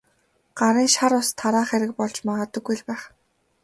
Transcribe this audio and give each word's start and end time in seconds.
Гарын 0.59 0.87
шар 0.95 1.11
ус 1.19 1.29
тараах 1.39 1.67
хэрэг 1.69 1.91
болж 1.97 2.17
магадгүй 2.27 2.75
л 2.79 2.83
байх. 2.89 3.03